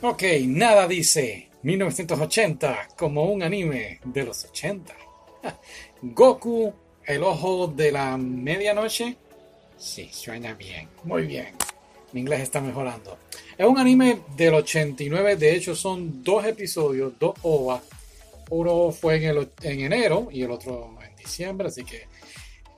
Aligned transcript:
Ok, 0.00 0.22
nada 0.46 0.86
dice 0.86 1.48
1980 1.62 2.90
como 2.96 3.24
un 3.24 3.42
anime 3.42 3.98
de 4.04 4.22
los 4.22 4.44
80. 4.44 4.94
Goku, 6.02 6.72
el 7.04 7.24
ojo 7.24 7.66
de 7.66 7.90
la 7.90 8.16
medianoche. 8.16 9.16
Sí, 9.76 10.08
suena 10.12 10.54
bien, 10.54 10.88
muy 11.02 11.26
bien. 11.26 11.48
Mi 12.12 12.20
inglés 12.20 12.42
está 12.42 12.60
mejorando. 12.60 13.18
Es 13.56 13.66
un 13.66 13.76
anime 13.76 14.20
del 14.36 14.54
89, 14.54 15.34
de 15.34 15.56
hecho 15.56 15.74
son 15.74 16.22
dos 16.22 16.44
episodios, 16.46 17.14
dos 17.18 17.34
OVA. 17.42 17.82
Uno 18.50 18.92
fue 18.92 19.16
en, 19.16 19.24
el, 19.24 19.50
en 19.62 19.80
enero 19.80 20.28
y 20.30 20.44
el 20.44 20.52
otro 20.52 20.96
en 21.04 21.16
diciembre, 21.16 21.68
así 21.68 21.82
que... 21.82 22.06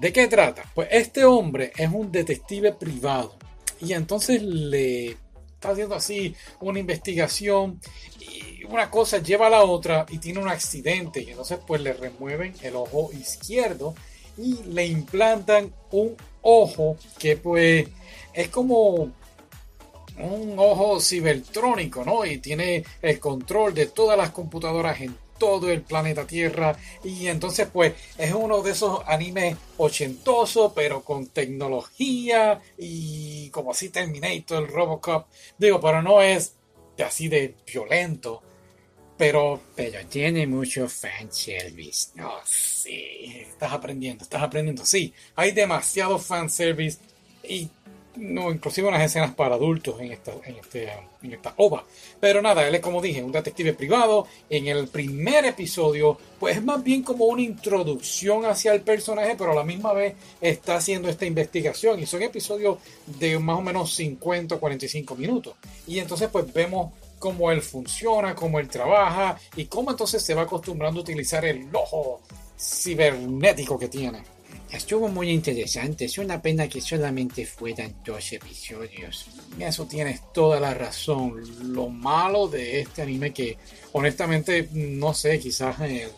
¿De 0.00 0.12
qué 0.12 0.26
trata? 0.26 0.64
Pues 0.74 0.88
este 0.90 1.24
hombre 1.24 1.70
es 1.76 1.88
un 1.92 2.10
detective 2.10 2.72
privado 2.72 3.36
y 3.80 3.92
entonces 3.92 4.42
le 4.42 5.16
está 5.64 5.72
haciendo 5.72 5.94
así 5.94 6.34
una 6.60 6.78
investigación 6.78 7.80
y 8.20 8.64
una 8.64 8.90
cosa 8.90 9.18
lleva 9.18 9.46
a 9.46 9.50
la 9.50 9.62
otra 9.62 10.04
y 10.10 10.18
tiene 10.18 10.40
un 10.40 10.48
accidente 10.48 11.22
y 11.22 11.30
entonces 11.30 11.58
pues 11.66 11.80
le 11.80 11.94
remueven 11.94 12.54
el 12.62 12.76
ojo 12.76 13.10
izquierdo 13.12 13.94
y 14.36 14.62
le 14.64 14.86
implantan 14.86 15.72
un 15.92 16.16
ojo 16.42 16.96
que 17.18 17.38
pues 17.38 17.88
es 18.34 18.48
como 18.48 19.10
un 20.16 20.54
ojo 20.58 21.00
cibertrónico, 21.00 22.04
¿no? 22.04 22.24
Y 22.24 22.38
tiene 22.38 22.84
el 23.00 23.18
control 23.18 23.74
de 23.74 23.86
todas 23.86 24.18
las 24.18 24.30
computadoras 24.30 25.00
en 25.00 25.16
todo 25.38 25.70
el 25.70 25.82
planeta 25.82 26.26
Tierra. 26.26 26.76
Y 27.02 27.28
entonces, 27.28 27.68
pues, 27.72 27.94
es 28.18 28.32
uno 28.32 28.62
de 28.62 28.72
esos 28.72 29.00
animes 29.06 29.56
ochentosos, 29.76 30.72
pero 30.74 31.02
con 31.02 31.28
tecnología 31.28 32.60
y 32.78 33.50
como 33.50 33.72
así 33.72 33.90
Terminator, 33.90 34.62
el 34.62 34.68
Robocop. 34.68 35.26
Digo, 35.58 35.80
pero 35.80 36.02
no 36.02 36.22
es 36.22 36.54
así 37.04 37.28
de 37.28 37.54
violento. 37.66 38.42
Pero, 39.16 39.60
pero 39.76 40.04
tiene 40.06 40.44
mucho 40.46 40.88
fanservice. 40.88 42.10
No, 42.14 42.32
sí, 42.44 43.44
estás 43.48 43.72
aprendiendo, 43.72 44.24
estás 44.24 44.42
aprendiendo. 44.42 44.84
Sí, 44.84 45.14
hay 45.36 45.52
demasiado 45.52 46.18
fanservice 46.18 46.98
y 47.44 47.70
no, 48.16 48.50
inclusive 48.50 48.88
unas 48.88 49.02
escenas 49.02 49.34
para 49.34 49.56
adultos 49.56 50.00
en 50.00 50.12
esta, 50.12 50.32
en, 50.44 50.56
este, 50.56 50.92
en 51.22 51.32
esta 51.32 51.54
ova. 51.56 51.84
Pero 52.20 52.40
nada, 52.40 52.66
él 52.66 52.74
es 52.74 52.80
como 52.80 53.02
dije, 53.02 53.22
un 53.22 53.32
detective 53.32 53.74
privado. 53.74 54.26
En 54.48 54.66
el 54.66 54.88
primer 54.88 55.44
episodio, 55.44 56.18
pues 56.38 56.56
es 56.56 56.62
más 56.62 56.82
bien 56.82 57.02
como 57.02 57.26
una 57.26 57.42
introducción 57.42 58.44
hacia 58.44 58.72
el 58.72 58.82
personaje, 58.82 59.34
pero 59.36 59.52
a 59.52 59.54
la 59.54 59.64
misma 59.64 59.92
vez 59.92 60.14
está 60.40 60.76
haciendo 60.76 61.08
esta 61.08 61.26
investigación. 61.26 62.00
Y 62.00 62.06
son 62.06 62.22
episodios 62.22 62.78
de 63.06 63.38
más 63.38 63.58
o 63.58 63.62
menos 63.62 63.94
50 63.94 64.54
o 64.54 64.60
45 64.60 65.16
minutos. 65.16 65.54
Y 65.86 65.98
entonces 65.98 66.28
pues 66.30 66.52
vemos 66.52 66.92
cómo 67.18 67.50
él 67.50 67.62
funciona, 67.62 68.34
cómo 68.34 68.60
él 68.60 68.68
trabaja 68.68 69.38
y 69.56 69.64
cómo 69.64 69.90
entonces 69.90 70.22
se 70.22 70.34
va 70.34 70.42
acostumbrando 70.42 71.00
a 71.00 71.02
utilizar 71.02 71.44
el 71.44 71.68
ojo 71.72 72.20
cibernético 72.58 73.78
que 73.78 73.88
tiene. 73.88 74.33
Estuvo 74.74 75.06
muy 75.06 75.30
interesante, 75.30 76.06
es 76.06 76.18
una 76.18 76.42
pena 76.42 76.68
que 76.68 76.80
solamente 76.80 77.46
fueran 77.46 77.94
dos 78.04 78.32
episodios. 78.32 79.26
Eso 79.56 79.86
tienes 79.86 80.32
toda 80.32 80.58
la 80.58 80.74
razón. 80.74 81.40
Lo 81.72 81.88
malo 81.88 82.48
de 82.48 82.80
este 82.80 83.02
anime 83.02 83.32
que 83.32 83.56
honestamente 83.92 84.68
no 84.72 85.14
sé, 85.14 85.38
quizás 85.38 85.80
eh, 85.82 86.08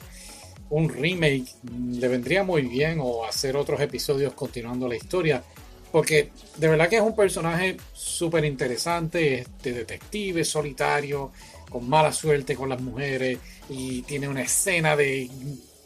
un 0.70 0.88
remake 0.88 1.44
le 1.90 2.08
vendría 2.08 2.44
muy 2.44 2.62
bien 2.62 2.98
o 2.98 3.26
hacer 3.26 3.58
otros 3.58 3.78
episodios 3.78 4.32
continuando 4.32 4.88
la 4.88 4.96
historia. 4.96 5.44
Porque 5.92 6.30
de 6.56 6.68
verdad 6.68 6.88
que 6.88 6.96
es 6.96 7.02
un 7.02 7.14
personaje 7.14 7.76
súper 7.92 8.46
interesante, 8.46 9.40
este 9.40 9.74
detective 9.74 10.44
solitario, 10.44 11.30
con 11.68 11.86
mala 11.86 12.10
suerte 12.10 12.56
con 12.56 12.70
las 12.70 12.80
mujeres 12.80 13.38
y 13.68 14.00
tiene 14.02 14.28
una 14.28 14.42
escena 14.42 14.96
de 14.96 15.28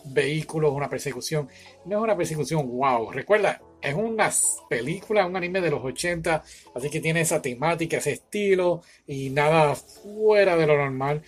vehículos, 0.04 0.72
una 0.72 0.88
persecución. 0.88 1.48
No 1.84 1.98
es 1.98 2.02
una 2.02 2.16
persecución, 2.16 2.68
wow. 2.68 3.10
Recuerda, 3.10 3.60
es 3.80 3.94
una 3.94 4.30
película, 4.68 5.26
un 5.26 5.36
anime 5.36 5.60
de 5.60 5.70
los 5.70 5.84
80, 5.84 6.42
así 6.74 6.90
que 6.90 7.00
tiene 7.00 7.22
esa 7.22 7.40
temática, 7.40 7.96
ese 7.96 8.12
estilo 8.12 8.82
y 9.06 9.30
nada 9.30 9.74
fuera 9.74 10.56
de 10.56 10.66
lo 10.66 10.76
normal. 10.76 11.22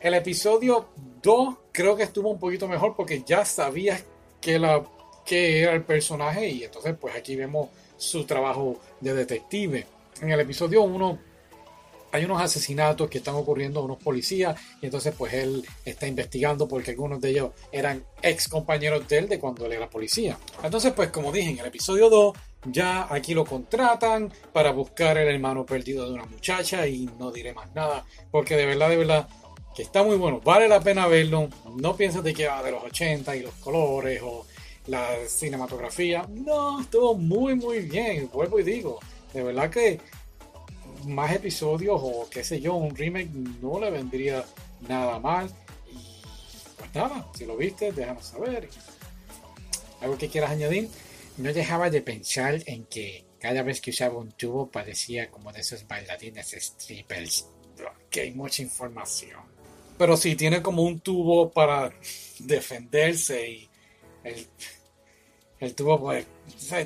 El 0.00 0.14
episodio 0.14 0.88
2 1.22 1.56
creo 1.70 1.96
que 1.96 2.02
estuvo 2.02 2.30
un 2.30 2.38
poquito 2.38 2.66
mejor 2.66 2.96
porque 2.96 3.22
ya 3.24 3.44
sabías 3.44 4.04
que, 4.40 4.58
la, 4.58 4.84
que 5.24 5.62
era 5.62 5.72
el 5.74 5.84
personaje 5.84 6.48
y 6.48 6.64
entonces 6.64 6.96
pues 7.00 7.14
aquí 7.14 7.36
vemos 7.36 7.68
su 7.96 8.24
trabajo 8.24 8.80
de 9.00 9.14
detective. 9.14 9.86
En 10.20 10.30
el 10.30 10.40
episodio 10.40 10.82
1 10.82 11.31
hay 12.12 12.24
unos 12.24 12.40
asesinatos 12.40 13.08
que 13.08 13.18
están 13.18 13.34
ocurriendo 13.34 13.80
a 13.80 13.84
unos 13.84 13.98
policías 13.98 14.60
y 14.80 14.86
entonces 14.86 15.14
pues 15.16 15.32
él 15.32 15.66
está 15.84 16.06
investigando 16.06 16.68
porque 16.68 16.92
algunos 16.92 17.20
de 17.20 17.30
ellos 17.30 17.50
eran 17.72 18.04
ex 18.20 18.48
compañeros 18.48 19.08
de 19.08 19.18
él 19.18 19.28
de 19.28 19.40
cuando 19.40 19.66
él 19.66 19.72
era 19.72 19.88
policía. 19.88 20.38
Entonces 20.62 20.92
pues 20.92 21.08
como 21.08 21.32
dije 21.32 21.50
en 21.50 21.58
el 21.58 21.66
episodio 21.66 22.10
2 22.10 22.34
ya 22.66 23.12
aquí 23.12 23.34
lo 23.34 23.44
contratan 23.44 24.32
para 24.52 24.70
buscar 24.70 25.18
el 25.18 25.34
hermano 25.34 25.66
perdido 25.66 26.06
de 26.06 26.12
una 26.12 26.26
muchacha 26.26 26.86
y 26.86 27.08
no 27.18 27.32
diré 27.32 27.54
más 27.54 27.74
nada 27.74 28.04
porque 28.30 28.56
de 28.56 28.66
verdad 28.66 28.90
de 28.90 28.96
verdad 28.98 29.28
que 29.74 29.82
está 29.82 30.02
muy 30.02 30.16
bueno, 30.16 30.40
vale 30.44 30.68
la 30.68 30.80
pena 30.80 31.06
verlo, 31.06 31.48
no 31.76 31.96
pienses 31.96 32.22
de 32.22 32.34
que 32.34 32.46
va 32.46 32.62
de 32.62 32.72
los 32.72 32.84
80 32.84 33.34
y 33.36 33.40
los 33.40 33.54
colores 33.54 34.20
o 34.22 34.44
la 34.86 35.08
cinematografía, 35.26 36.26
no, 36.28 36.80
estuvo 36.80 37.14
muy 37.14 37.54
muy 37.54 37.80
bien, 37.80 38.28
vuelvo 38.32 38.60
y 38.60 38.64
digo, 38.64 38.98
de 39.32 39.42
verdad 39.42 39.70
que 39.70 39.98
más 41.04 41.34
episodios 41.34 42.00
o 42.02 42.28
qué 42.30 42.44
sé 42.44 42.60
yo, 42.60 42.74
un 42.74 42.94
remake 42.94 43.30
no 43.60 43.80
le 43.80 43.90
vendría 43.90 44.44
nada 44.88 45.18
mal. 45.18 45.50
Y 45.90 46.22
pues 46.76 46.94
nada, 46.94 47.26
si 47.34 47.44
lo 47.46 47.56
viste, 47.56 47.92
déjanos 47.92 48.26
saber. 48.26 48.68
¿Algo 50.00 50.18
que 50.18 50.28
quieras 50.28 50.50
añadir? 50.50 50.88
No 51.36 51.52
dejaba 51.52 51.90
de 51.90 52.02
pensar 52.02 52.62
en 52.66 52.84
que 52.84 53.24
cada 53.38 53.62
vez 53.62 53.80
que 53.80 53.90
usaba 53.90 54.18
un 54.18 54.32
tubo 54.32 54.70
parecía 54.70 55.30
como 55.30 55.52
de 55.52 55.60
esos 55.60 55.86
bailarines 55.86 56.56
strippers. 56.58 57.46
Que 58.10 58.22
hay 58.22 58.32
mucha 58.32 58.62
información. 58.62 59.40
Pero 59.98 60.16
sí, 60.16 60.36
tiene 60.36 60.62
como 60.62 60.82
un 60.82 61.00
tubo 61.00 61.50
para 61.50 61.92
defenderse 62.38 63.48
y 63.48 63.68
el, 64.24 64.46
el 65.60 65.74
tubo 65.74 66.00
pues, 66.00 66.26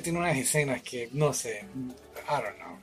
tiene 0.03 0.19
unas 0.19 0.37
escenas 0.37 0.81
que 0.81 1.09
no 1.11 1.33
sé, 1.33 1.59
I 1.59 2.41
don't 2.41 2.57
know. 2.57 2.77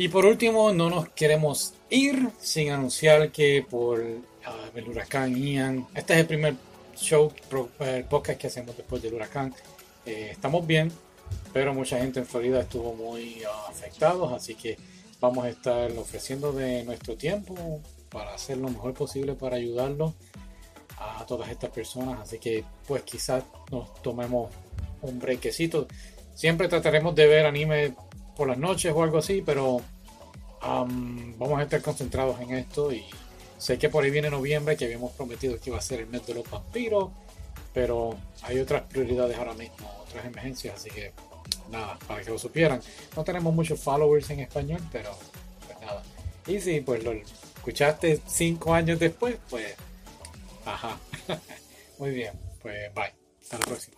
Y 0.00 0.06
por 0.10 0.24
último, 0.26 0.72
no 0.72 0.90
nos 0.90 1.08
queremos 1.08 1.74
ir 1.90 2.30
sin 2.38 2.70
anunciar 2.70 3.32
que 3.32 3.66
por 3.68 3.98
uh, 3.98 4.22
el 4.76 4.88
huracán 4.88 5.34
Ian, 5.34 5.88
este 5.92 6.12
es 6.12 6.20
el 6.20 6.26
primer 6.26 6.54
show, 6.96 7.32
el 7.80 8.04
podcast 8.04 8.40
que 8.40 8.46
hacemos 8.46 8.76
después 8.76 9.02
del 9.02 9.14
huracán. 9.14 9.52
Eh, 10.06 10.28
estamos 10.30 10.64
bien, 10.64 10.92
pero 11.52 11.74
mucha 11.74 11.98
gente 11.98 12.20
en 12.20 12.26
Florida 12.26 12.60
estuvo 12.60 12.94
muy 12.94 13.42
uh, 13.42 13.68
afectados, 13.68 14.32
así 14.32 14.54
que 14.54 14.78
vamos 15.20 15.44
a 15.44 15.48
estar 15.48 15.90
ofreciendo 15.98 16.52
de 16.52 16.84
nuestro 16.84 17.16
tiempo 17.16 17.80
para 18.08 18.32
hacer 18.32 18.56
lo 18.58 18.68
mejor 18.68 18.94
posible 18.94 19.34
para 19.34 19.56
ayudarlos 19.56 20.12
a 20.96 21.26
todas 21.26 21.50
estas 21.50 21.70
personas. 21.70 22.20
Así 22.20 22.38
que 22.38 22.62
pues 22.86 23.02
quizás 23.02 23.42
nos 23.72 24.00
tomemos 24.00 24.52
un 25.02 25.18
brequecito. 25.18 25.88
Siempre 26.36 26.68
trataremos 26.68 27.16
de 27.16 27.26
ver 27.26 27.46
anime 27.46 27.96
por 28.38 28.48
las 28.48 28.56
noches 28.56 28.92
o 28.94 29.02
algo 29.02 29.18
así, 29.18 29.42
pero 29.44 29.82
vamos 30.62 31.58
a 31.58 31.62
estar 31.62 31.82
concentrados 31.82 32.40
en 32.40 32.54
esto 32.54 32.92
y 32.92 33.04
sé 33.58 33.78
que 33.78 33.88
por 33.88 34.04
ahí 34.04 34.10
viene 34.10 34.30
noviembre 34.30 34.76
que 34.76 34.84
habíamos 34.84 35.12
prometido 35.12 35.58
que 35.58 35.70
iba 35.70 35.78
a 35.78 35.82
ser 35.82 36.00
el 36.00 36.06
mes 36.06 36.24
de 36.24 36.34
los 36.34 36.48
vampiros, 36.48 37.10
pero 37.74 38.16
hay 38.42 38.60
otras 38.60 38.82
prioridades 38.82 39.36
ahora 39.36 39.54
mismo, 39.54 39.90
otras 40.06 40.24
emergencias, 40.24 40.76
así 40.76 40.88
que 40.88 41.12
nada, 41.68 41.98
para 42.06 42.22
que 42.22 42.30
lo 42.30 42.38
supieran. 42.38 42.80
No 43.16 43.24
tenemos 43.24 43.52
muchos 43.52 43.80
followers 43.80 44.30
en 44.30 44.40
español, 44.40 44.80
pero 44.92 45.10
pues 45.66 45.80
nada. 45.80 46.02
Y 46.46 46.60
si 46.60 46.80
pues 46.80 47.02
lo 47.02 47.12
escuchaste 47.12 48.20
cinco 48.26 48.72
años 48.72 49.00
después, 49.00 49.36
pues 49.50 49.74
ajá. 50.64 50.96
Muy 51.98 52.10
bien, 52.10 52.34
pues 52.62 52.94
bye. 52.94 53.12
Hasta 53.42 53.58
la 53.58 53.66
próxima. 53.66 53.97